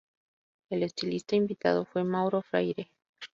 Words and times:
El 0.71 0.81
estilista 0.81 1.35
invitado 1.35 1.85
fue 1.85 2.03
Mauro 2.03 2.41
Freire. 2.41 2.89